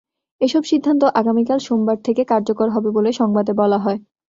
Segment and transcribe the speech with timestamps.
[0.41, 3.99] এসব সিদ্ধান্ত আগামীকাল সোমবার থেকে কার্যকর হবে বলে সংবাদে বলা হয়।